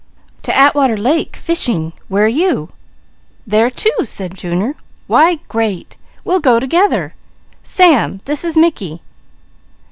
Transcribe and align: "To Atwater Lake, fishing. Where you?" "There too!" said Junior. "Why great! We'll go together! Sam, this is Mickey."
"To 0.41 0.57
Atwater 0.57 0.97
Lake, 0.97 1.35
fishing. 1.35 1.93
Where 2.07 2.27
you?" 2.27 2.71
"There 3.45 3.69
too!" 3.69 3.93
said 4.03 4.33
Junior. 4.33 4.73
"Why 5.05 5.35
great! 5.47 5.95
We'll 6.25 6.39
go 6.39 6.59
together! 6.59 7.13
Sam, 7.61 8.19
this 8.25 8.43
is 8.43 8.57
Mickey." 8.57 9.01